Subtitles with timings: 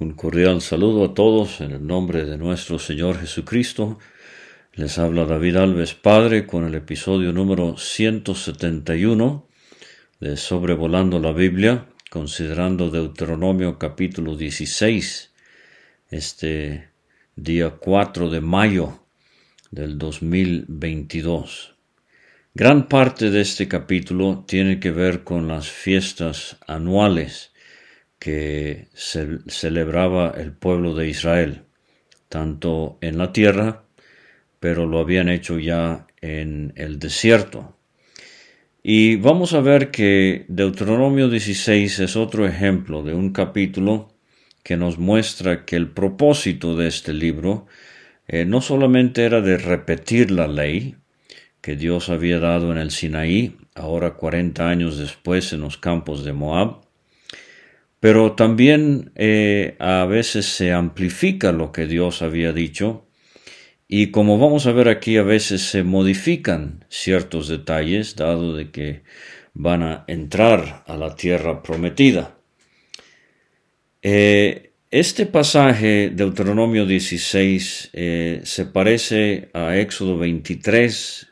[0.00, 3.98] Un cordial saludo a todos en el nombre de nuestro Señor Jesucristo.
[4.72, 9.46] Les habla David Alves Padre con el episodio número 171
[10.18, 15.32] de Sobrevolando la Biblia, considerando Deuteronomio capítulo 16,
[16.08, 16.88] este
[17.36, 19.04] día 4 de mayo
[19.70, 21.74] del 2022.
[22.54, 27.49] Gran parte de este capítulo tiene que ver con las fiestas anuales
[28.20, 31.62] que celebraba el pueblo de Israel,
[32.28, 33.82] tanto en la tierra,
[34.60, 37.76] pero lo habían hecho ya en el desierto.
[38.82, 44.12] Y vamos a ver que Deuteronomio 16 es otro ejemplo de un capítulo
[44.62, 47.66] que nos muestra que el propósito de este libro
[48.28, 50.96] eh, no solamente era de repetir la ley
[51.62, 56.34] que Dios había dado en el Sinaí, ahora 40 años después en los campos de
[56.34, 56.89] Moab,
[58.00, 63.06] pero también eh, a veces se amplifica lo que Dios había dicho
[63.86, 69.02] y como vamos a ver aquí a veces se modifican ciertos detalles dado de que
[69.52, 72.38] van a entrar a la tierra prometida.
[74.00, 81.28] Eh, este pasaje, Deuteronomio 16, eh, se parece a Éxodo 23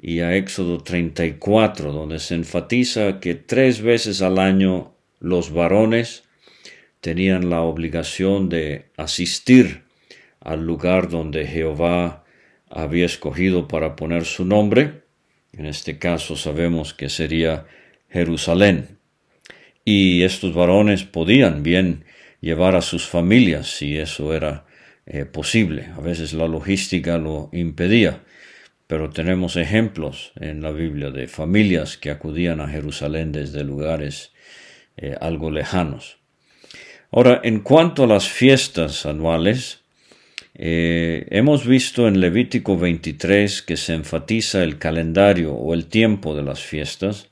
[0.00, 6.24] y a Éxodo 34, donde se enfatiza que tres veces al año los varones
[7.00, 9.82] tenían la obligación de asistir
[10.40, 12.24] al lugar donde Jehová
[12.68, 15.02] había escogido para poner su nombre.
[15.52, 17.66] En este caso sabemos que sería
[18.08, 18.98] Jerusalén.
[19.84, 22.04] Y estos varones podían bien
[22.40, 24.64] llevar a sus familias si eso era
[25.06, 25.86] eh, posible.
[25.96, 28.22] A veces la logística lo impedía,
[28.86, 34.32] pero tenemos ejemplos en la Biblia de familias que acudían a Jerusalén desde lugares
[34.96, 36.18] eh, algo lejanos.
[37.10, 39.80] Ahora, en cuanto a las fiestas anuales,
[40.54, 46.42] eh, hemos visto en Levítico 23 que se enfatiza el calendario o el tiempo de
[46.42, 47.30] las fiestas.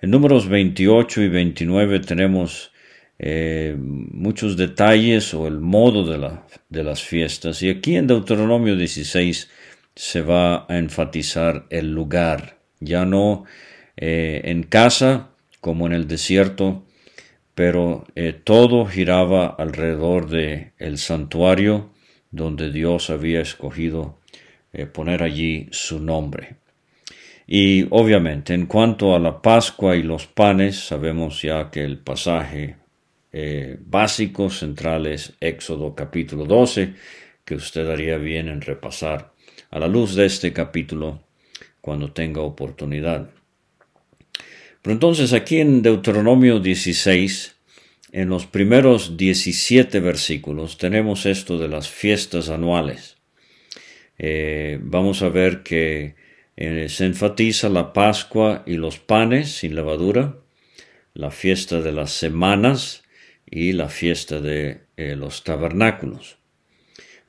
[0.00, 2.70] En números 28 y 29 tenemos
[3.18, 7.62] eh, muchos detalles o el modo de, la, de, las fiestas.
[7.62, 9.50] Y aquí en Deuteronomio 16
[9.94, 13.44] se va a enfatizar el lugar, ya no
[13.96, 15.33] en casa,
[15.64, 16.84] como en el desierto,
[17.54, 21.88] pero eh, todo giraba alrededor de el santuario
[22.30, 24.18] donde Dios había escogido
[24.74, 26.56] eh, poner allí su nombre.
[27.46, 32.76] Y obviamente, en cuanto a la Pascua y los panes, sabemos ya que el pasaje
[33.32, 36.92] eh, básico central es Éxodo capítulo 12,
[37.42, 39.32] que usted haría bien en repasar
[39.70, 41.22] a la luz de este capítulo
[41.80, 43.30] cuando tenga oportunidad.
[44.84, 47.56] Pero entonces aquí en Deuteronomio 16,
[48.12, 53.16] en los primeros 17 versículos, tenemos esto de las fiestas anuales.
[54.18, 56.16] Eh, vamos a ver que
[56.58, 60.36] eh, se enfatiza la Pascua y los panes sin levadura,
[61.14, 63.04] la fiesta de las semanas
[63.50, 66.36] y la fiesta de eh, los tabernáculos.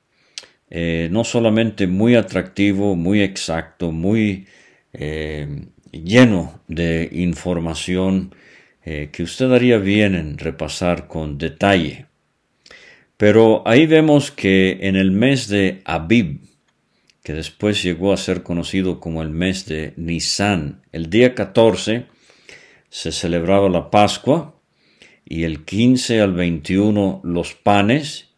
[0.73, 4.47] eh, no solamente muy atractivo, muy exacto, muy
[4.93, 8.33] eh, lleno de información
[8.85, 12.05] eh, que usted haría bien en repasar con detalle.
[13.17, 16.39] Pero ahí vemos que en el mes de Abib,
[17.21, 22.05] que después llegó a ser conocido como el mes de Nisan, el día 14
[22.89, 24.55] se celebraba la Pascua
[25.25, 28.30] y el 15 al 21 los panes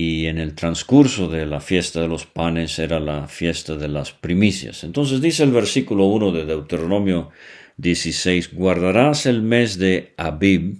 [0.00, 4.12] y en el transcurso de la fiesta de los panes era la fiesta de las
[4.12, 4.84] primicias.
[4.84, 7.30] Entonces dice el versículo 1 de Deuteronomio
[7.78, 10.76] 16, guardarás el mes de Abib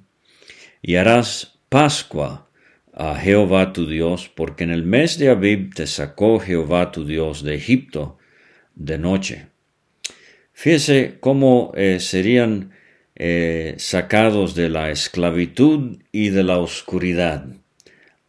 [0.82, 2.48] y harás Pascua
[2.94, 7.42] a Jehová tu Dios, porque en el mes de Abib te sacó Jehová tu Dios
[7.42, 8.18] de Egipto
[8.76, 9.46] de noche.
[10.52, 12.70] Fíjese cómo eh, serían
[13.16, 17.48] eh, sacados de la esclavitud y de la oscuridad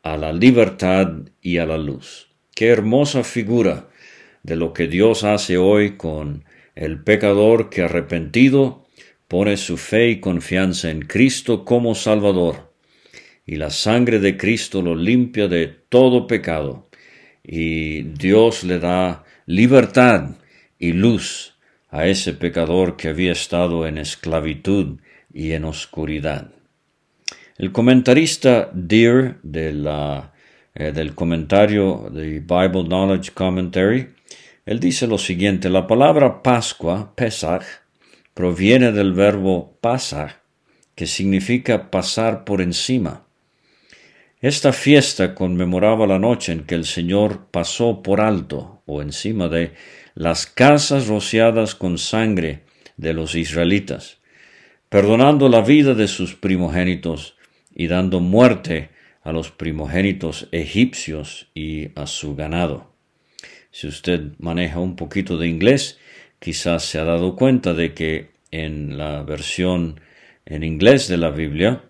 [0.04, 1.12] a la libertad
[1.42, 2.30] y a la luz.
[2.56, 3.90] Qué hermosa figura
[4.44, 8.86] de lo que Dios hace hoy con el pecador que arrepentido
[9.28, 12.74] pone su fe y confianza en Cristo como Salvador,
[13.46, 16.90] y la sangre de Cristo lo limpia de todo pecado,
[17.44, 20.32] y Dios le da libertad
[20.78, 21.56] y luz
[21.90, 25.00] a ese pecador que había estado en esclavitud
[25.34, 26.52] y en oscuridad.
[27.60, 29.68] El comentarista Deer de
[30.76, 34.08] eh, del comentario de Bible Knowledge Commentary,
[34.66, 37.66] él dice lo siguiente, la palabra Pascua, Pesach,
[38.34, 40.40] proviene del verbo pasar,
[40.96, 43.26] que significa pasar por encima.
[44.40, 49.74] Esta fiesta conmemoraba la noche en que el Señor pasó por alto o encima de
[50.16, 52.64] las casas rociadas con sangre
[52.96, 54.20] de los israelitas,
[54.88, 57.36] perdonando la vida de sus primogénitos
[57.80, 58.90] y dando muerte
[59.22, 62.94] a los primogénitos egipcios y a su ganado.
[63.72, 65.98] Si usted maneja un poquito de inglés,
[66.40, 70.02] quizás se ha dado cuenta de que en la versión
[70.46, 71.86] en inglés de la Biblia,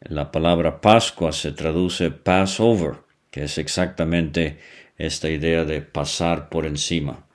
[0.00, 3.00] la palabra Pascua se traduce Passover,
[3.30, 4.56] que es exactamente
[4.96, 7.26] esta idea de pasar por encima.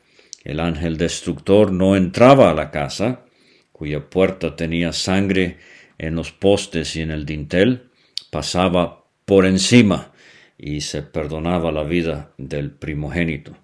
[0.43, 3.25] El ángel destructor no entraba a la casa,
[3.71, 5.57] cuya puerta tenía sangre
[5.99, 7.88] en los postes y en el dintel,
[8.29, 10.11] pasaba por encima
[10.57, 13.55] y se perdonaba la vida del primogénito.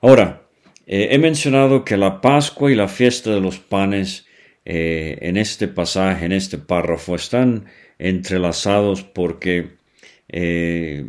[0.00, 0.42] Ahora,
[0.86, 4.26] eh, he mencionado que la Pascua y la fiesta de los panes
[4.64, 7.66] eh, en este pasaje, en este párrafo, están
[7.98, 9.76] entrelazados porque
[10.28, 11.06] eh,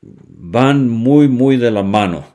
[0.00, 2.26] van muy, muy de la mano.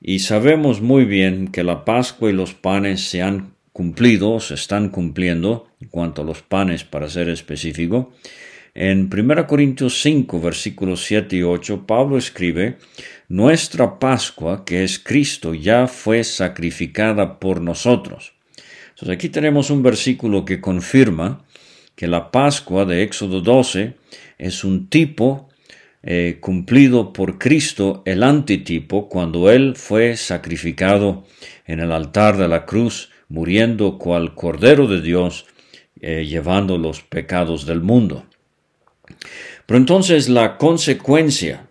[0.00, 4.90] Y sabemos muy bien que la Pascua y los panes se han cumplido, se están
[4.90, 8.12] cumpliendo, en cuanto a los panes, para ser específico.
[8.80, 12.76] En 1 Corintios 5, versículos 7 y 8, Pablo escribe,
[13.28, 18.34] Nuestra Pascua, que es Cristo, ya fue sacrificada por nosotros.
[18.90, 21.44] Entonces aquí tenemos un versículo que confirma
[21.96, 23.94] que la Pascua de Éxodo 12
[24.38, 25.48] es un tipo
[26.04, 31.24] eh, cumplido por Cristo el antitipo cuando Él fue sacrificado
[31.66, 35.46] en el altar de la cruz, muriendo cual Cordero de Dios,
[36.00, 38.24] eh, llevando los pecados del mundo.
[39.66, 41.68] Pero entonces la consecuencia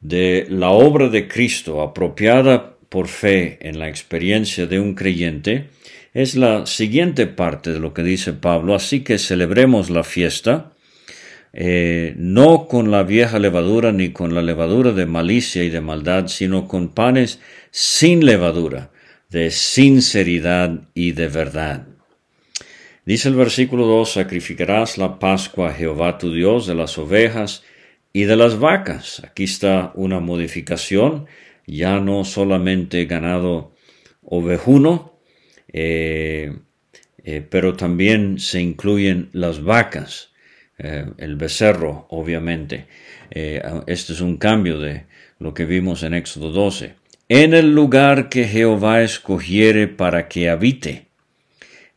[0.00, 5.68] de la obra de Cristo apropiada por fe en la experiencia de un creyente
[6.12, 10.72] es la siguiente parte de lo que dice Pablo, así que celebremos la fiesta,
[11.52, 16.26] eh, no con la vieja levadura ni con la levadura de malicia y de maldad,
[16.26, 17.40] sino con panes
[17.70, 18.90] sin levadura,
[19.28, 21.89] de sinceridad y de verdad.
[23.10, 27.64] Dice el versículo 2, sacrificarás la Pascua a Jehová tu Dios de las ovejas
[28.12, 29.20] y de las vacas.
[29.24, 31.26] Aquí está una modificación,
[31.66, 33.74] ya no solamente ganado
[34.22, 35.18] ovejuno,
[35.72, 36.56] eh,
[37.24, 40.30] eh, pero también se incluyen las vacas.
[40.78, 42.86] Eh, el becerro, obviamente.
[43.28, 45.06] Este es un cambio de
[45.40, 46.94] lo que vimos en Éxodo 12.
[47.28, 51.09] En el lugar que Jehová escogiere para que habite.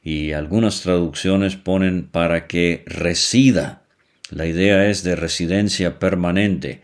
[0.04, 3.84] Y algunas traducciones ponen para que resida.
[4.30, 6.82] La idea es de residencia permanente.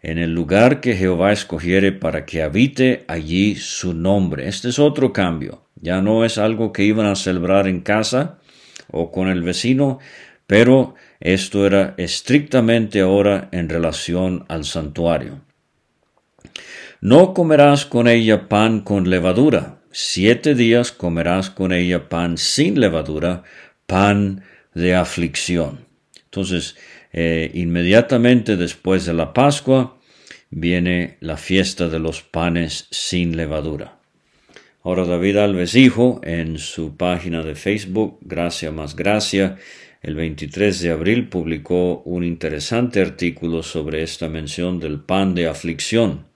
[0.00, 4.48] En el lugar que Jehová escogiere para que habite allí su nombre.
[4.48, 5.66] Este es otro cambio.
[5.76, 8.38] Ya no es algo que iban a celebrar en casa
[8.90, 9.98] o con el vecino,
[10.46, 15.40] pero esto era estrictamente ahora en relación al santuario.
[17.00, 19.81] No comerás con ella pan con levadura.
[19.92, 23.42] Siete días comerás con ella pan sin levadura,
[23.86, 24.42] pan
[24.74, 25.84] de aflicción.
[26.24, 26.76] Entonces,
[27.12, 29.98] eh, inmediatamente después de la Pascua,
[30.48, 33.98] viene la fiesta de los panes sin levadura.
[34.82, 39.58] Ahora David Alves Hijo, en su página de Facebook, Gracia más Gracia,
[40.00, 46.26] el 23 de abril publicó un interesante artículo sobre esta mención del pan de aflicción.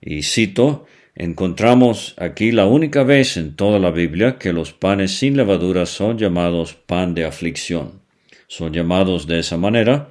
[0.00, 5.36] Y cito, encontramos aquí la única vez en toda la Biblia que los panes sin
[5.36, 8.00] levadura son llamados pan de aflicción.
[8.46, 10.08] Son llamados de esa manera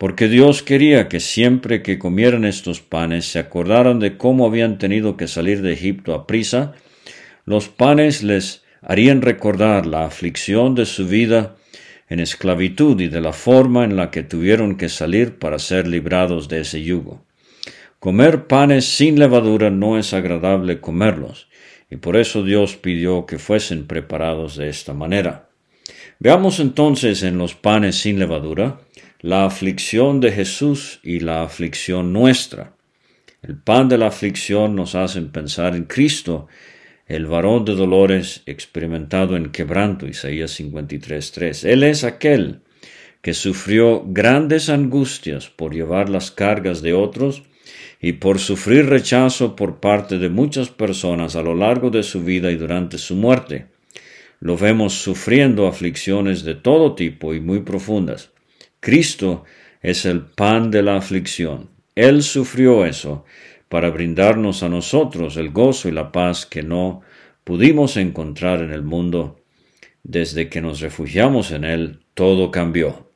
[0.00, 5.18] porque Dios quería que siempre que comieran estos panes se acordaran de cómo habían tenido
[5.18, 6.72] que salir de Egipto a prisa,
[7.44, 11.56] los panes les harían recordar la aflicción de su vida
[12.08, 16.48] en esclavitud y de la forma en la que tuvieron que salir para ser librados
[16.48, 17.22] de ese yugo.
[18.00, 21.48] Comer panes sin levadura no es agradable comerlos,
[21.90, 25.50] y por eso Dios pidió que fuesen preparados de esta manera.
[26.18, 28.80] Veamos entonces en los panes sin levadura
[29.20, 32.74] la aflicción de Jesús y la aflicción nuestra.
[33.42, 36.48] El pan de la aflicción nos hace pensar en Cristo,
[37.06, 41.68] el varón de dolores experimentado en quebranto, Isaías 53.3.
[41.68, 42.62] Él es aquel
[43.20, 47.42] que sufrió grandes angustias por llevar las cargas de otros
[48.00, 52.50] y por sufrir rechazo por parte de muchas personas a lo largo de su vida
[52.50, 53.66] y durante su muerte.
[54.40, 58.30] Lo vemos sufriendo aflicciones de todo tipo y muy profundas.
[58.80, 59.44] Cristo
[59.82, 61.68] es el pan de la aflicción.
[61.94, 63.24] Él sufrió eso
[63.68, 67.02] para brindarnos a nosotros el gozo y la paz que no
[67.44, 69.36] pudimos encontrar en el mundo.
[70.02, 73.10] Desde que nos refugiamos en Él, todo cambió.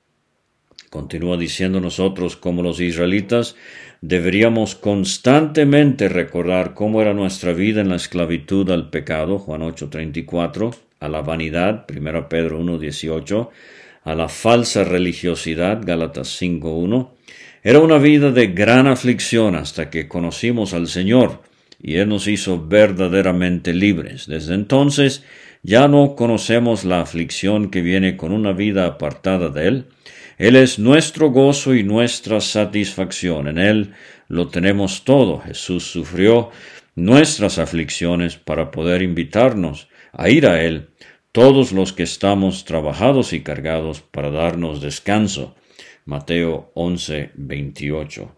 [0.90, 3.56] Continúa diciendo nosotros como los israelitas,
[4.06, 11.08] deberíamos constantemente recordar cómo era nuestra vida en la esclavitud al pecado, Juan 8:34, a
[11.08, 13.50] la vanidad, 1 Pedro 1:18,
[14.04, 17.12] a la falsa religiosidad, Gálatas 5:1,
[17.62, 21.40] era una vida de gran aflicción hasta que conocimos al Señor
[21.82, 24.26] y Él nos hizo verdaderamente libres.
[24.26, 25.24] Desde entonces
[25.62, 29.86] ya no conocemos la aflicción que viene con una vida apartada de Él.
[30.38, 33.48] Él es nuestro gozo y nuestra satisfacción.
[33.48, 33.94] En Él
[34.28, 35.40] lo tenemos todo.
[35.40, 36.50] Jesús sufrió
[36.96, 40.90] nuestras aflicciones para poder invitarnos a ir a Él,
[41.32, 45.56] todos los que estamos trabajados y cargados para darnos descanso.
[46.04, 48.36] Mateo 11, 28.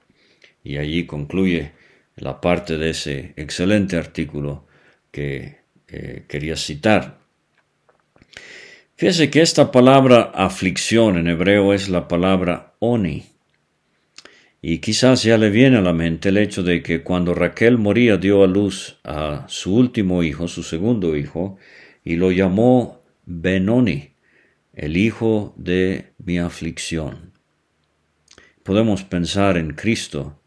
[0.64, 1.72] Y allí concluye
[2.16, 4.66] la parte de ese excelente artículo
[5.10, 5.58] que
[6.28, 7.25] quería citar.
[8.96, 13.24] Fíjese que esta palabra aflicción en hebreo es la palabra oni.
[14.62, 18.16] Y quizás ya le viene a la mente el hecho de que cuando Raquel moría
[18.16, 21.58] dio a luz a su último hijo, su segundo hijo,
[22.04, 24.14] y lo llamó Benoni,
[24.72, 27.36] el hijo de mi aflicción
[28.66, 30.40] podemos pensar en Cristo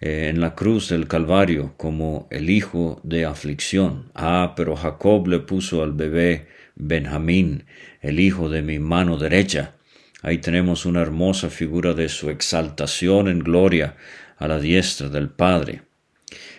[0.00, 4.12] eh, en la cruz del Calvario como el hijo de aflicción.
[4.14, 6.46] Ah, pero Jacob le puso al bebé
[6.80, 7.64] Benjamín,
[8.00, 9.74] el hijo de mi mano derecha.
[10.22, 13.96] Ahí tenemos una hermosa figura de su exaltación en gloria
[14.36, 15.82] a la diestra del Padre.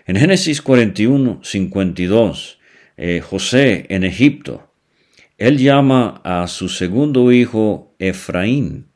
[0.06, 2.60] En Génesis 41, 52,
[2.98, 4.74] eh, José en Egipto,
[5.38, 8.90] él llama a su segundo hijo Efraín,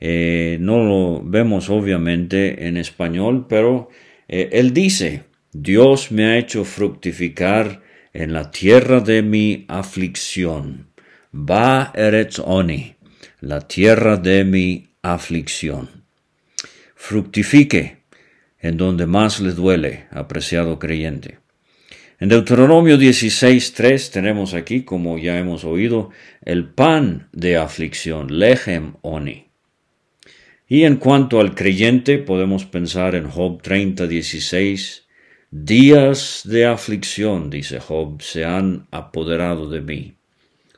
[0.00, 3.88] eh, no lo vemos obviamente en español, pero
[4.26, 7.81] eh, él dice, Dios me ha hecho fructificar
[8.12, 10.88] en la tierra de mi aflicción.
[11.34, 12.94] Va Eretz Oni,
[13.40, 15.88] la tierra de mi aflicción.
[16.94, 18.02] Fructifique
[18.60, 21.38] en donde más le duele, apreciado creyente.
[22.20, 26.10] En Deuteronomio 16.3 tenemos aquí, como ya hemos oído,
[26.44, 29.48] el pan de aflicción, lechem oni.
[30.68, 35.01] Y en cuanto al creyente, podemos pensar en Job 30, 16.
[35.54, 40.14] Días de aflicción, dice Job, se han apoderado de mí.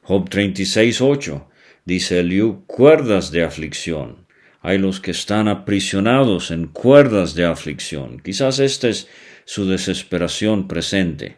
[0.02, 1.48] Job 36, 8.
[1.84, 4.26] Dice Eliú, cuerdas de aflicción.
[4.62, 8.18] Hay los que están aprisionados en cuerdas de aflicción.
[8.18, 9.06] Quizás esta es
[9.44, 11.36] su desesperación presente.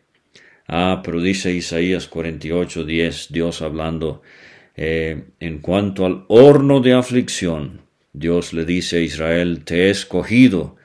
[0.67, 4.23] Ah, pero dice Isaías 48, 10, Dios hablando,
[4.77, 7.83] eh, en cuanto al horno de aflicción,
[8.15, 10.77] Dios le dice a Israel, te he escogido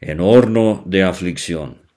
[0.00, 1.88] en horno de aflicción.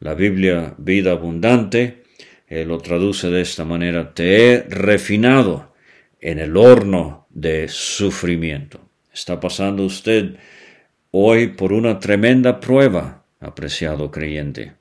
[0.00, 2.04] La Biblia, vida abundante,
[2.46, 5.74] eh, lo traduce de esta manera, te he refinado
[6.20, 8.80] en el horno de sufrimiento.
[9.12, 10.36] Está pasando usted
[11.10, 14.74] hoy por una tremenda prueba, apreciado creyente.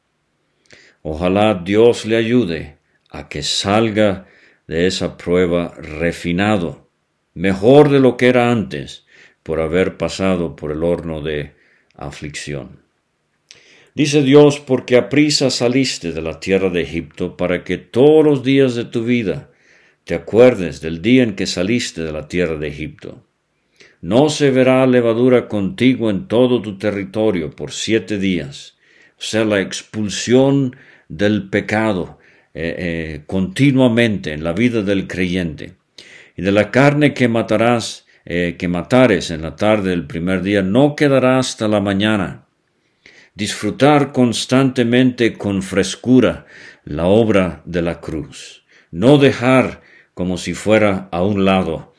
[1.01, 2.77] Ojalá Dios le ayude
[3.09, 4.27] a que salga
[4.67, 6.89] de esa prueba refinado,
[7.33, 9.05] mejor de lo que era antes,
[9.41, 11.55] por haber pasado por el horno de
[11.95, 12.86] aflicción.
[13.97, 18.43] Dice Dios, porque a prisa saliste de la tierra de Egipto para que todos los
[18.43, 19.49] días de tu vida
[20.03, 23.25] te acuerdes del día en que saliste de la tierra de Egipto.
[23.99, 28.77] No se verá levadura contigo en todo tu territorio por siete días,
[29.17, 30.75] o sea, la expulsión
[31.09, 32.19] del pecado
[32.53, 35.73] eh, eh, continuamente en la vida del creyente.
[36.35, 40.61] Y de la carne que matarás, eh, que matares en la tarde del primer día
[40.61, 42.46] no quedará hasta la mañana.
[43.37, 46.47] Disfrutar constantemente con frescura
[46.85, 48.63] la obra de la cruz.
[48.89, 49.81] no dejar
[50.15, 51.93] como si fuera a un lado,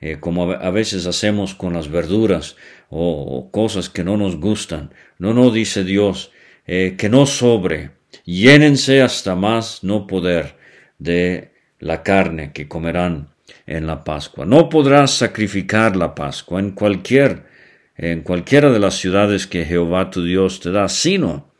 [0.00, 2.54] eh, como a veces hacemos con las verduras
[2.90, 4.92] o, cosas que no nos gustan.
[5.18, 6.30] No, no, dice Dios,
[6.64, 7.90] eh, que no sobre,
[8.24, 10.54] llénense hasta más no poder
[11.00, 13.30] de la carne que comerán
[13.66, 14.46] en la Pascua.
[14.46, 17.52] No podrás sacrificar la Pascua en cualquier
[17.96, 21.52] en cualquiera de las ciudades que Jehová tu Dios te da, sino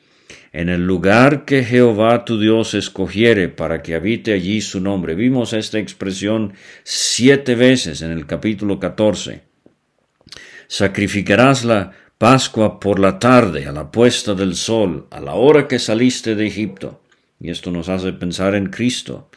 [0.53, 5.15] en el lugar que Jehová tu Dios escogiere para que habite allí su nombre.
[5.15, 9.43] Vimos esta expresión siete veces en el capítulo 14.
[10.69, 15.81] Sacrificarás la Pascua por la tarde, a la puesta del sol, a la hora que
[15.81, 17.03] saliste de Egipto.
[17.41, 19.31] Y esto nos hace pensar en Cristo,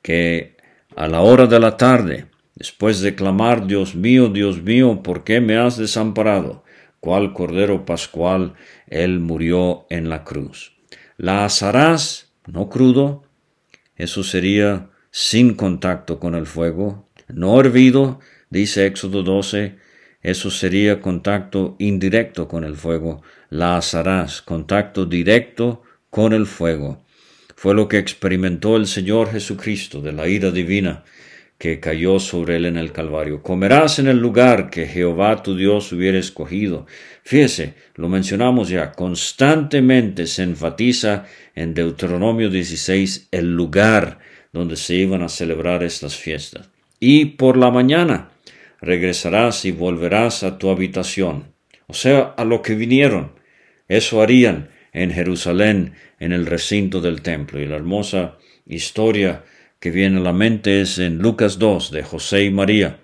[0.00, 0.56] que
[0.96, 2.26] a la hora de la tarde,
[2.62, 6.62] después de clamar, Dios mío, Dios mío, ¿por qué me has desamparado?
[7.00, 8.54] cual cordero pascual
[8.86, 10.76] él murió en la cruz.
[11.16, 13.24] La asarás, no crudo,
[13.96, 19.78] eso sería sin contacto con el fuego, no hervido, dice Éxodo 12,
[20.20, 23.22] eso sería contacto indirecto con el fuego.
[23.50, 27.02] La asarás, contacto directo con el fuego.
[27.56, 31.02] Fue lo que experimentó el Señor Jesucristo de la ira divina
[31.62, 33.40] que cayó sobre él en el Calvario.
[33.40, 36.86] Comerás en el lugar que Jehová tu Dios hubiera escogido.
[37.22, 44.18] Fíjese, lo mencionamos ya, constantemente se enfatiza en Deuteronomio 16 el lugar
[44.52, 46.68] donde se iban a celebrar estas fiestas.
[46.98, 48.30] Y por la mañana
[48.80, 51.54] regresarás y volverás a tu habitación,
[51.86, 53.34] o sea, a lo que vinieron.
[53.86, 57.60] Eso harían en Jerusalén, en el recinto del templo.
[57.60, 59.44] Y la hermosa historia
[59.82, 63.00] que viene a la mente es en Lucas 2 de José y María,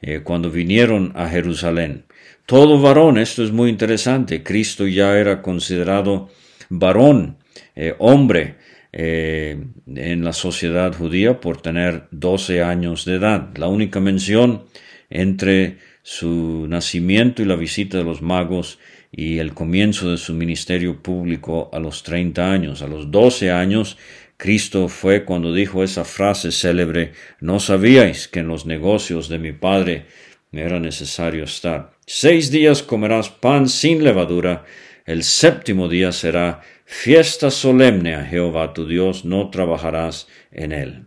[0.00, 2.04] eh, cuando vinieron a Jerusalén.
[2.46, 6.30] Todo varón, esto es muy interesante, Cristo ya era considerado
[6.68, 7.38] varón,
[7.74, 8.58] eh, hombre,
[8.92, 13.48] eh, en la sociedad judía por tener 12 años de edad.
[13.56, 14.66] La única mención
[15.10, 18.78] entre su nacimiento y la visita de los magos
[19.10, 22.82] y el comienzo de su ministerio público a los 30 años.
[22.82, 23.96] A los 12 años
[24.36, 29.52] Cristo fue cuando dijo esa frase célebre, no sabíais que en los negocios de mi
[29.52, 30.06] Padre
[30.50, 31.92] me era necesario estar.
[32.06, 34.64] Seis días comerás pan sin levadura,
[35.06, 41.06] el séptimo día será fiesta solemne a Jehová tu Dios, no trabajarás en él.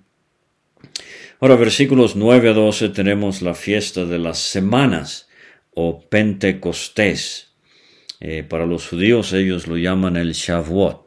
[1.40, 5.30] Ahora, versículos 9 a 12 tenemos la fiesta de las semanas
[5.74, 7.54] o Pentecostés.
[8.20, 11.06] Eh, para los judíos ellos lo llaman el Shavuot.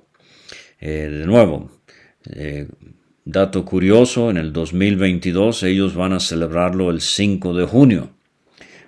[0.79, 1.80] Eh, de nuevo,
[2.29, 2.67] eh,
[3.25, 8.11] dato curioso, en el 2022 ellos van a celebrarlo el 5 de junio.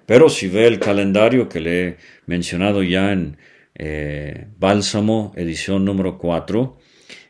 [0.06, 3.36] Pero si ve el calendario que le he mencionado ya en
[3.74, 6.78] eh, Bálsamo, edición número 4,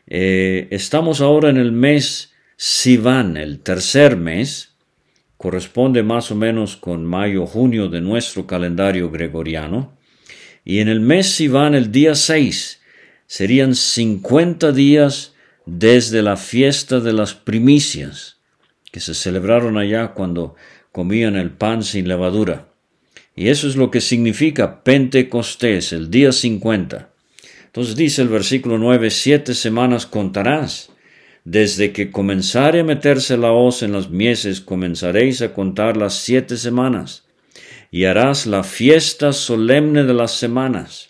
[0.07, 4.75] eh, estamos ahora en el mes Sivan, el tercer mes,
[5.37, 9.97] corresponde más o menos con mayo-junio de nuestro calendario gregoriano,
[10.65, 12.81] y en el mes Sivan, el día 6,
[13.27, 15.32] serían 50 días
[15.65, 18.37] desde la fiesta de las primicias,
[18.91, 20.55] que se celebraron allá cuando
[20.91, 22.69] comían el pan sin levadura.
[23.35, 27.09] Y eso es lo que significa Pentecostés, el día 50.
[27.65, 30.91] Entonces dice el versículo 9, siete semanas contarás.
[31.43, 36.55] Desde que comenzare a meterse la hoz en las mieses, comenzaréis a contar las siete
[36.55, 37.25] semanas,
[37.91, 41.09] y harás la fiesta solemne de las semanas.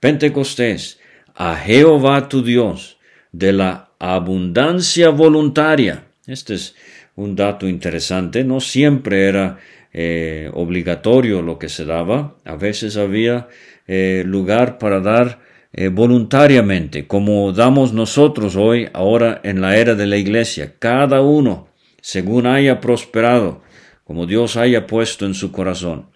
[0.00, 1.00] Pentecostés,
[1.34, 2.97] a Jehová tu Dios,
[3.32, 6.04] de la abundancia voluntaria.
[6.26, 6.74] Este es
[7.16, 8.44] un dato interesante.
[8.44, 9.58] No siempre era
[9.92, 12.36] eh, obligatorio lo que se daba.
[12.44, 13.48] A veces había
[13.86, 15.40] eh, lugar para dar
[15.72, 20.74] eh, voluntariamente, como damos nosotros hoy, ahora en la era de la iglesia.
[20.78, 21.68] Cada uno,
[22.00, 23.62] según haya prosperado,
[24.04, 26.10] como Dios haya puesto en su corazón.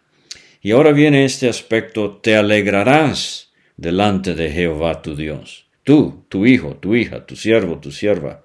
[0.62, 6.76] Y ahora viene este aspecto, te alegrarás delante de Jehová tu Dios tú, tu hijo,
[6.76, 8.44] tu hija, tu siervo, tu sierva,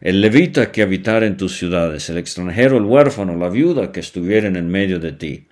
[0.00, 4.48] el levita que habitara en tus ciudades, el extranjero, el huérfano, la viuda que estuviera
[4.48, 5.46] en medio de ti,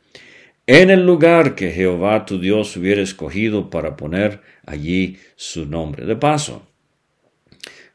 [0.66, 6.04] en el lugar que Jehová tu Dios hubiera escogido para poner allí su nombre.
[6.06, 6.66] De paso,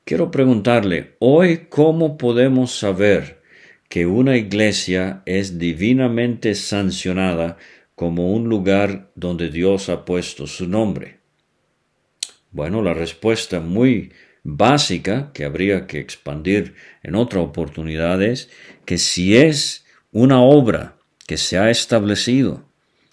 [0.04, 3.42] quiero preguntarle, hoy, ¿cómo podemos saber
[3.88, 7.58] que una iglesia es divinamente sancionada
[7.96, 11.17] como un lugar donde Dios ha puesto su nombre?
[12.52, 14.12] Bueno, la respuesta muy
[14.44, 18.50] básica que habría que expandir en otra oportunidad es
[18.86, 20.96] que si es una obra
[21.28, 22.66] que se ha establecido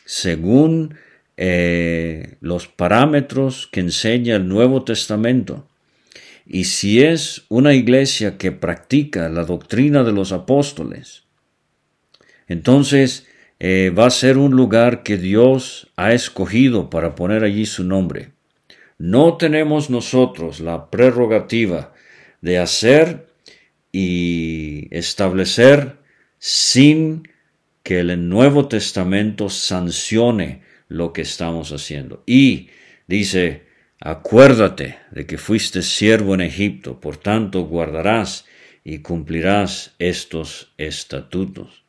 [0.05, 0.94] según
[1.37, 5.68] eh, los parámetros que enseña el Nuevo Testamento
[6.47, 11.25] y si es una iglesia que practica la doctrina de los apóstoles,
[12.47, 13.27] entonces
[13.59, 18.34] eh, va a ser un lugar que Dios ha escogido para poner allí su nombre.
[18.98, 21.92] No tenemos nosotros la prerrogativa
[22.40, 23.26] de hacer
[23.90, 25.98] y establecer
[26.38, 27.28] sin
[27.83, 32.22] que el Nuevo Testamento sancione lo que estamos haciendo.
[32.26, 32.70] Y
[33.07, 33.66] dice,
[34.00, 38.46] acuérdate de que fuiste siervo en Egipto, por tanto guardarás
[38.85, 41.85] y cumplirás estos estatutos.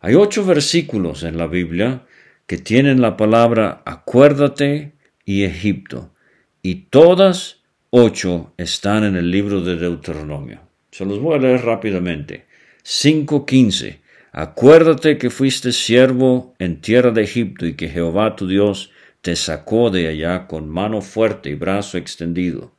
[0.00, 2.06] Hay ocho versículos en la Biblia
[2.46, 4.92] que tienen la palabra acuérdate
[5.24, 6.12] y Egipto,
[6.62, 10.60] y todas ocho están en el libro de Deuteronomio.
[10.90, 12.46] Se los voy a leer rápidamente.
[12.84, 13.98] 5.15.
[14.32, 19.90] Acuérdate que fuiste siervo en tierra de Egipto y que Jehová tu Dios te sacó
[19.90, 22.72] de allá con mano fuerte y brazo extendido.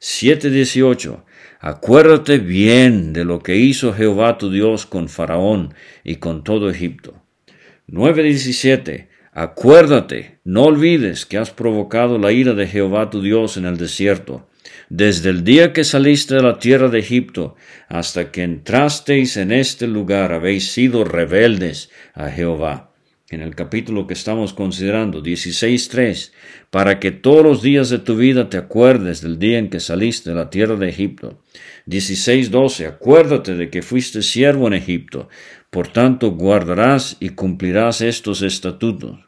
[0.00, 1.24] 7.18.
[1.60, 7.22] Acuérdate bien de lo que hizo Jehová tu Dios con Faraón y con todo Egipto.
[7.88, 9.09] 9.17.
[9.32, 14.48] Acuérdate, no olvides que has provocado la ira de Jehová tu Dios en el desierto,
[14.88, 17.54] desde el día que saliste de la tierra de Egipto
[17.88, 22.90] hasta que entrasteis en este lugar habéis sido rebeldes a Jehová.
[23.30, 26.32] En el capítulo que estamos considerando, 16.3,
[26.70, 30.30] para que todos los días de tu vida te acuerdes del día en que saliste
[30.30, 31.40] de la tierra de Egipto.
[31.86, 35.28] 16.12, acuérdate de que fuiste siervo en Egipto,
[35.70, 39.18] por tanto, guardarás y cumplirás estos estatutos.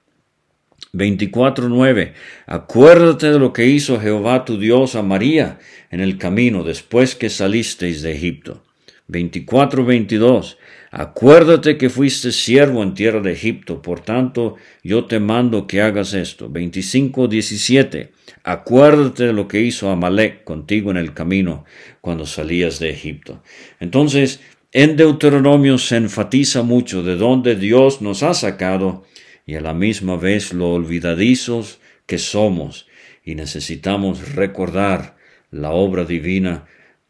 [0.92, 2.12] 24.9.
[2.46, 5.59] Acuérdate de lo que hizo Jehová tu Dios a María
[5.90, 8.62] en el camino después que salisteis de Egipto.
[9.09, 10.57] 24.22.
[10.90, 16.12] Acuérdate que fuiste siervo en tierra de Egipto, por tanto yo te mando que hagas
[16.12, 16.50] esto.
[16.50, 18.11] 25.17.
[18.44, 21.64] Acuérdate de lo que hizo Amalek contigo en el camino
[22.00, 23.42] cuando salías de Egipto.
[23.81, 24.40] Entonces,
[24.73, 29.05] en Deuteronomio se enfatiza mucho de dónde Dios nos ha sacado
[29.45, 32.87] y a la misma vez lo olvidadizos que somos
[33.23, 35.17] y necesitamos recordar
[35.51, 36.65] la obra divina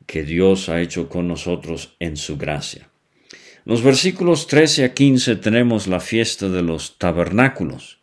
[0.06, 2.88] que Dios ha hecho con nosotros en su gracia.
[3.64, 8.00] Los versículos 13 a 15 tenemos la fiesta de los tabernáculos.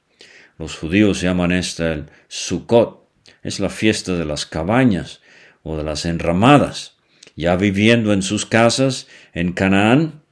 [0.58, 3.10] Los judíos llaman esta el Sukkot.
[3.43, 5.19] Es la fiesta de las cabañas
[5.63, 6.98] o de las enramadas
[7.39, 10.23] ya viviendo en sus casas en Canaán,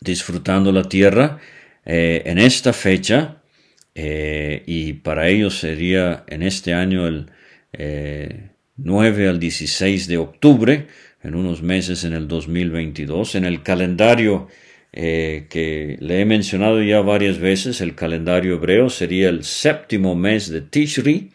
[0.00, 1.38] disfrutando la tierra
[1.84, 3.42] eh, en esta fecha,
[3.94, 7.26] eh, y para ellos sería en este año el
[8.76, 10.86] 9 eh, al 16 de octubre,
[11.22, 14.48] en unos meses en el 2022, en el calendario
[14.92, 20.60] que le he mencionado ya varias veces, el calendario hebreo sería el séptimo mes de
[20.60, 21.32] Tishri,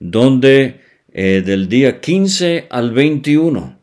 [0.00, 0.80] donde
[1.12, 3.77] del día 15 al 21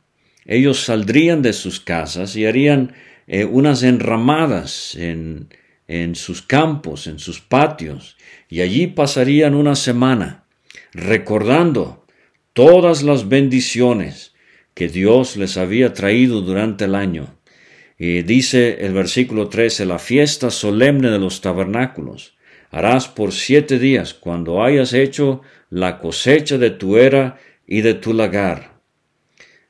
[0.45, 2.93] ellos saldrían de sus casas y harían
[3.27, 5.49] eh, unas enramadas en,
[5.87, 8.15] en sus campos, en sus patios,
[8.47, 10.45] y allí pasarían una semana
[10.93, 12.05] recordando
[12.53, 14.33] todas las bendiciones
[14.75, 17.35] que Dios les había traído durante el año.
[17.97, 22.35] Y dice el versículo 13, la fiesta solemne de los tabernáculos
[22.69, 28.13] harás por siete días cuando hayas hecho la cosecha de tu era y de tu
[28.13, 28.74] lagar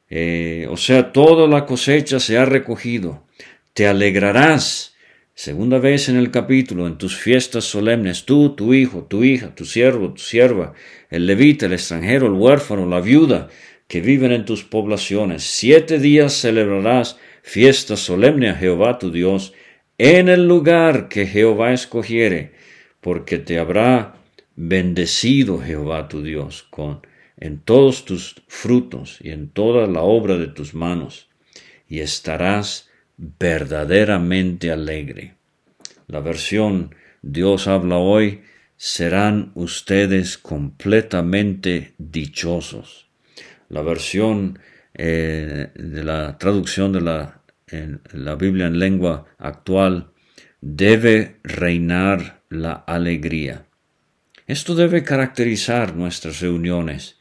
[0.09, 3.25] eh, o sea, toda la cosecha se ha recogido.
[3.73, 4.95] Te alegrarás.
[5.33, 9.65] Segunda vez en el capítulo, en tus fiestas solemnes, tú, tu hijo, tu hija, tu
[9.65, 10.73] siervo, tu sierva,
[11.09, 13.49] el levita, el extranjero, el huérfano, la viuda,
[13.89, 15.43] que viven en tus poblaciones.
[15.43, 19.53] Siete días celebrarás fiesta solemne a Jehová tu Dios
[19.97, 22.53] en el lugar que Jehová escogiere,
[23.01, 24.15] porque te habrá
[24.55, 27.01] bendecido Jehová tu Dios con
[27.37, 31.29] en todos tus frutos y en toda la obra de tus manos,
[31.87, 35.35] y estarás verdaderamente alegre.
[36.07, 38.41] La versión Dios habla hoy,
[38.77, 43.07] serán ustedes completamente dichosos.
[43.69, 44.59] La versión
[44.93, 47.41] eh, de la traducción de la,
[48.13, 50.11] la Biblia en lengua actual,
[50.61, 53.65] debe reinar la alegría.
[54.47, 57.17] Esto debe caracterizar nuestras reuniones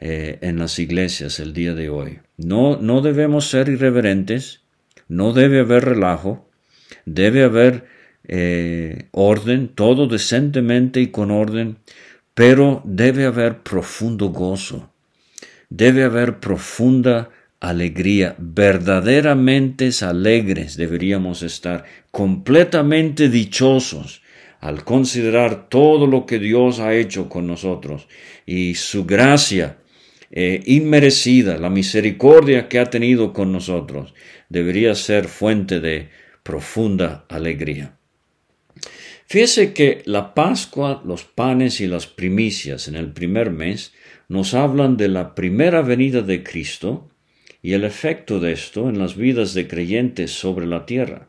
[0.00, 2.20] eh, en las iglesias el día de hoy.
[2.36, 4.60] No, no debemos ser irreverentes,
[5.08, 6.48] no debe haber relajo,
[7.04, 7.86] debe haber
[8.28, 11.78] eh, orden, todo decentemente y con orden,
[12.34, 14.92] pero debe haber profundo gozo,
[15.68, 24.22] debe haber profunda alegría, verdaderamente alegres deberíamos estar, completamente dichosos
[24.60, 28.08] al considerar todo lo que Dios ha hecho con nosotros
[28.46, 29.78] y su gracia
[30.30, 34.14] eh, inmerecida, la misericordia que ha tenido con nosotros,
[34.48, 36.08] debería ser fuente de
[36.42, 37.96] profunda alegría.
[39.26, 43.92] Fíjese que la Pascua, los panes y las primicias en el primer mes
[44.28, 47.10] nos hablan de la primera venida de Cristo
[47.62, 51.28] y el efecto de esto en las vidas de creyentes sobre la tierra.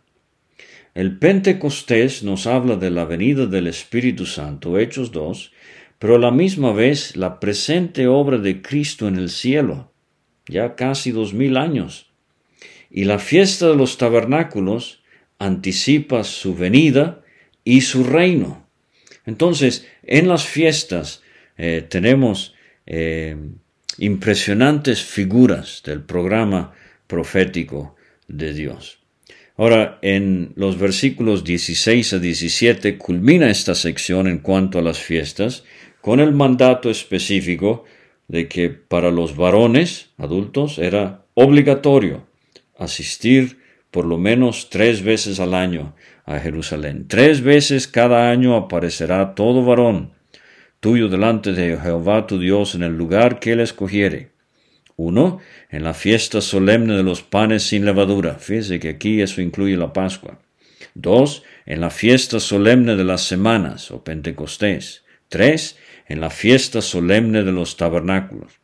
[0.94, 5.52] El Pentecostés nos habla de la venida del Espíritu Santo, Hechos 2,
[6.00, 9.92] pero a la misma vez la presente obra de Cristo en el cielo,
[10.48, 12.10] ya casi dos mil años.
[12.90, 15.04] Y la fiesta de los tabernáculos
[15.38, 17.22] anticipa su venida
[17.64, 18.66] y su reino.
[19.26, 21.22] Entonces, en las fiestas
[21.58, 22.56] eh, tenemos
[22.88, 23.36] eh,
[23.98, 26.74] impresionantes figuras del programa
[27.06, 27.96] profético
[28.28, 29.00] de Dios.
[29.58, 35.66] Ahora, en los versículos 16 a 17 culmina esta sección en cuanto a las fiestas
[36.02, 37.86] con el mandato específico
[38.28, 42.28] de que para los varones adultos era obligatorio
[42.78, 43.60] asistir
[43.92, 47.06] por lo menos tres veces al año a Jerusalén.
[47.08, 50.14] Tres veces cada año aparecerá todo varón
[50.80, 54.32] tuyo delante de Jehová tu Dios en el lugar que él escogiere.
[54.96, 58.36] Uno, en la fiesta solemne de los panes sin levadura.
[58.36, 60.40] Fíjese que aquí eso incluye la Pascua.
[60.94, 65.04] Dos, en la fiesta solemne de las semanas o Pentecostés.
[65.30, 65.78] Tres,
[66.10, 68.60] en la fiesta solemne de los tabernáculos.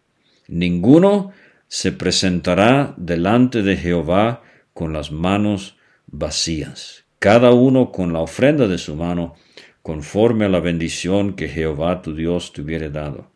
[0.48, 1.32] Ninguno
[1.68, 5.78] se presentará delante de Jehová con las manos
[6.08, 9.36] vacías, cada uno con la ofrenda de su mano,
[9.82, 13.32] conforme a la bendición que Jehová tu Dios te hubiere dado.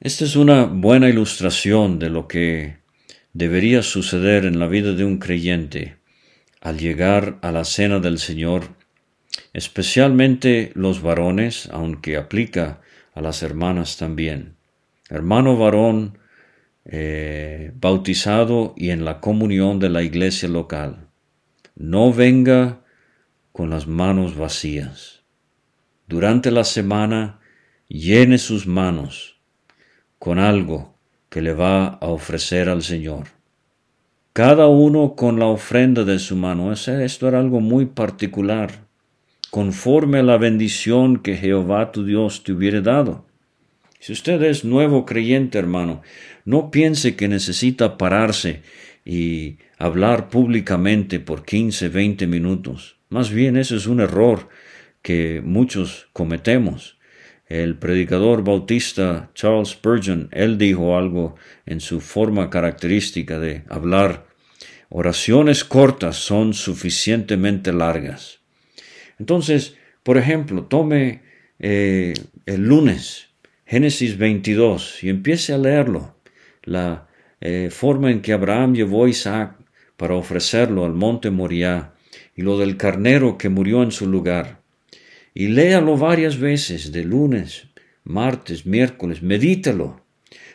[0.00, 2.78] Esta es una buena ilustración de lo que
[3.32, 5.96] debería suceder en la vida de un creyente
[6.60, 8.76] al llegar a la cena del Señor,
[9.52, 12.80] especialmente los varones, aunque aplica
[13.14, 14.56] a las hermanas también.
[15.08, 16.18] Hermano varón,
[16.84, 21.08] eh, bautizado y en la comunión de la iglesia local.
[21.76, 22.82] No venga
[23.52, 25.22] con las manos vacías.
[26.06, 27.40] Durante la semana
[27.88, 29.40] llene sus manos
[30.18, 33.28] con algo que le va a ofrecer al Señor.
[34.32, 36.72] Cada uno con la ofrenda de su mano.
[36.72, 38.83] Esto era algo muy particular,
[39.54, 43.24] conforme a la bendición que Jehová tu Dios te hubiera dado.
[44.00, 46.02] Si usted es nuevo creyente, hermano,
[46.44, 48.62] no piense que necesita pararse
[49.04, 52.96] y hablar públicamente por 15, 20 minutos.
[53.10, 54.48] Más bien ese es un error
[55.02, 56.98] que muchos cometemos.
[57.46, 64.26] El predicador bautista Charles Spurgeon, él dijo algo en su forma característica de hablar.
[64.88, 68.40] Oraciones cortas son suficientemente largas.
[69.18, 71.22] Entonces, por ejemplo, tome
[71.58, 72.14] eh,
[72.46, 73.28] el lunes
[73.66, 76.16] Génesis 22 y empiece a leerlo,
[76.62, 77.08] la
[77.40, 79.56] eh, forma en que Abraham llevó a Isaac
[79.96, 81.94] para ofrecerlo al monte Moriah
[82.36, 84.60] y lo del carnero que murió en su lugar.
[85.32, 87.68] Y léalo varias veces, de lunes,
[88.04, 90.02] martes, miércoles, medítalo.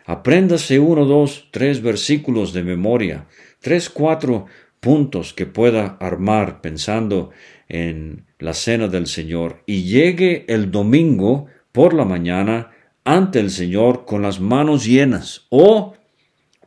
[0.06, 3.28] Apréndase uno, dos, tres versículos de memoria,
[3.60, 4.46] tres, cuatro
[4.80, 7.32] puntos que pueda armar pensando
[7.70, 12.72] en la cena del Señor y llegue el domingo por la mañana
[13.04, 15.94] ante el Señor con las manos llenas o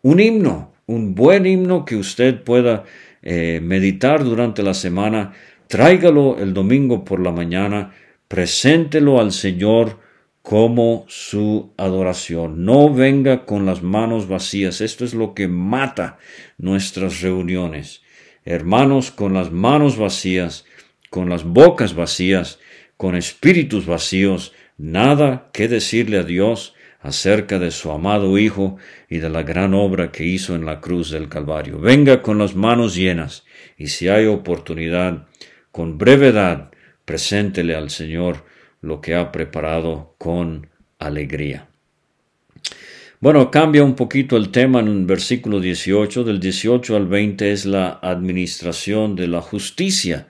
[0.02, 2.84] un himno, un buen himno que usted pueda
[3.22, 5.32] eh, meditar durante la semana,
[5.68, 7.92] tráigalo el domingo por la mañana,
[8.28, 9.98] preséntelo al Señor
[10.42, 12.64] como su adoración.
[12.64, 14.80] No venga con las manos vacías.
[14.80, 16.18] Esto es lo que mata
[16.58, 18.02] nuestras reuniones.
[18.44, 20.64] Hermanos con las manos vacías,
[21.12, 22.58] con las bocas vacías,
[22.96, 28.78] con espíritus vacíos, nada que decirle a Dios acerca de su amado Hijo
[29.10, 31.78] y de la gran obra que hizo en la cruz del Calvario.
[31.78, 33.44] Venga con las manos llenas
[33.76, 35.26] y si hay oportunidad,
[35.70, 36.70] con brevedad,
[37.04, 38.46] preséntele al Señor
[38.80, 41.68] lo que ha preparado con alegría.
[43.20, 47.66] Bueno, cambia un poquito el tema en el versículo 18, del 18 al 20 es
[47.66, 50.26] la administración de la justicia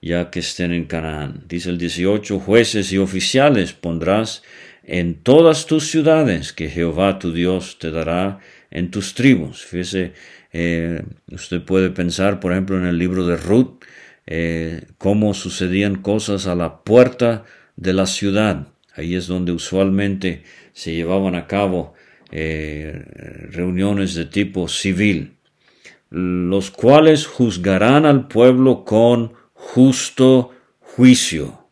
[0.00, 1.44] ya que estén en Canaán.
[1.48, 4.42] Dice el 18, jueces y oficiales pondrás
[4.84, 8.38] en todas tus ciudades que Jehová tu Dios te dará
[8.70, 9.64] en tus tribus.
[9.64, 10.12] Fíjese,
[10.52, 13.84] eh, usted puede pensar, por ejemplo, en el libro de Ruth,
[14.26, 17.44] eh, cómo sucedían cosas a la puerta
[17.76, 18.68] de la ciudad.
[18.94, 21.94] Ahí es donde usualmente se llevaban a cabo
[22.30, 23.04] eh,
[23.50, 25.34] reuniones de tipo civil,
[26.10, 31.66] los cuales juzgarán al pueblo con justo juicio.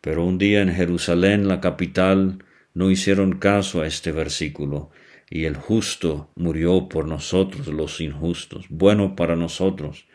[0.00, 4.90] Pero un día en Jerusalén, la capital no hicieron caso a este versículo,
[5.28, 10.06] y el justo murió por nosotros los injustos, bueno para nosotros,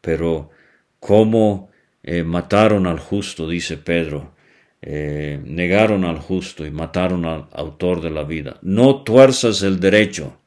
[0.00, 0.50] pero
[0.98, 1.70] cómo
[2.02, 4.34] eh, mataron al justo, dice Pedro,
[4.80, 8.58] eh, negaron al justo y mataron al autor de la vida.
[8.62, 10.40] No tuerzas el derecho,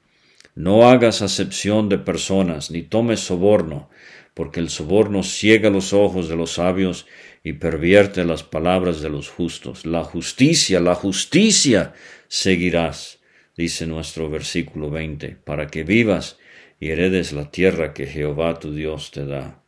[0.56, 3.89] no hagas acepción de personas, ni tomes soborno,
[4.36, 7.08] porque el soborno ciega los ojos de los sabios
[7.41, 9.86] y pervierte las palabras de los justos.
[9.86, 11.93] La justicia, la justicia
[12.28, 13.19] seguirás,
[13.58, 16.38] dice nuestro versículo 20, para que vivas
[16.82, 19.63] y heredes la tierra que Jehová tu Dios te da.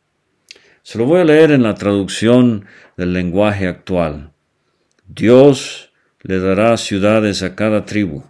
[0.82, 2.66] Se lo voy a leer en la traducción
[2.98, 4.32] del lenguaje actual.
[5.06, 8.24] Dios le dará ciudades a cada tribu,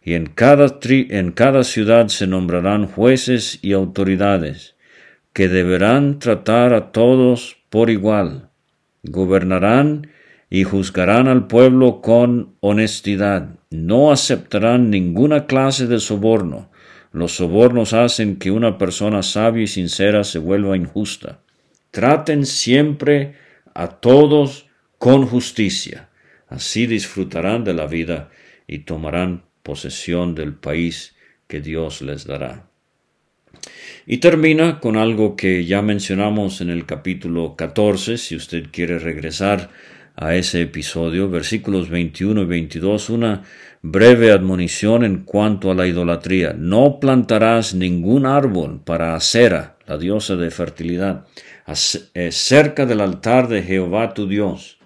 [0.00, 4.76] y en cada, en cada ciudad se nombrarán jueces y autoridades,
[5.32, 8.50] que deberán tratar a todos por igual,
[9.02, 10.08] gobernarán
[10.50, 16.70] y juzgarán al pueblo con honestidad, no aceptarán ninguna clase de soborno.
[17.12, 21.40] Los sobornos hacen que una persona sabia y sincera se vuelva injusta.
[21.90, 23.34] Traten siempre
[23.74, 24.66] a todos
[24.98, 26.08] con justicia
[26.52, 28.28] Así disfrutarán de la vida
[28.66, 31.16] y tomarán posesión del país
[31.46, 32.71] que Dios les dará.
[34.06, 39.70] Y termina con algo que ya mencionamos en el capítulo 14, si usted quiere regresar
[40.16, 43.42] a ese episodio, versículos 21 y 22, una
[43.80, 46.54] breve admonición en cuanto a la idolatría.
[46.56, 51.26] No plantarás ningún árbol para Acera, la diosa de fertilidad,
[52.14, 54.78] eh, cerca del altar de Jehová tu Dios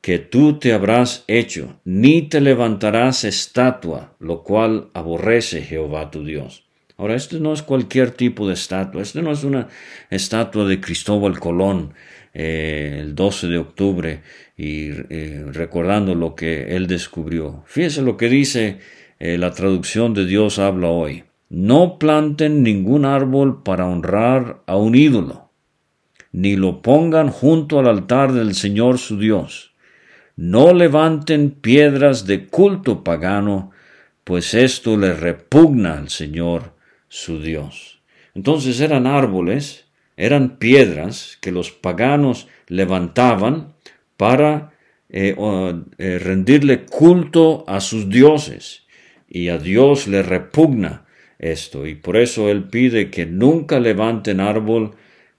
[0.00, 6.64] que tú te habrás hecho, ni te levantarás estatua, lo cual aborrece Jehová tu Dios.
[7.00, 9.68] Ahora, esto no es cualquier tipo de estatua, esto no es una
[10.10, 11.94] estatua de Cristóbal Colón
[12.34, 14.20] eh, el 12 de octubre
[14.54, 17.64] y eh, recordando lo que él descubrió.
[17.64, 18.80] Fíjese lo que dice
[19.18, 21.24] eh, la traducción de Dios habla hoy.
[21.48, 25.50] No planten ningún árbol para honrar a un ídolo,
[26.32, 29.70] ni lo pongan junto al altar del Señor su Dios
[30.36, 33.72] no levanten piedras de culto pagano,
[34.24, 36.79] pues esto le repugna al Señor
[37.10, 38.00] su Dios.
[38.34, 39.84] Entonces eran árboles,
[40.16, 43.74] eran piedras que los paganos levantaban
[44.16, 44.72] para
[45.10, 45.36] eh,
[45.98, 48.86] eh, rendirle culto a sus dioses.
[49.28, 51.04] Y a Dios le repugna
[51.38, 51.86] esto.
[51.86, 54.92] Y por eso Él pide que nunca levanten árbol,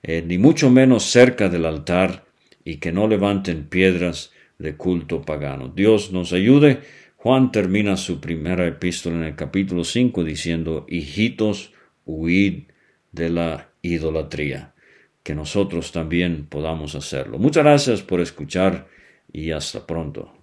[0.04, 2.26] eh, ni mucho menos cerca del altar,
[2.64, 5.70] y que no levanten piedras de culto pagano.
[5.70, 6.82] Dios nos ayude.
[7.24, 11.72] Juan termina su primera epístola en el capítulo 5 diciendo, hijitos,
[12.04, 12.64] huid
[13.12, 14.74] de la idolatría.
[15.22, 17.38] Que nosotros también podamos hacerlo.
[17.38, 18.88] Muchas gracias por escuchar
[19.32, 20.41] y hasta pronto.